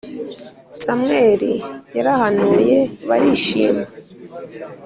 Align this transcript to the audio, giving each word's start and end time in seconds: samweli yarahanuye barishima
samweli 0.81 1.53
yarahanuye 1.97 2.79
barishima 3.07 3.83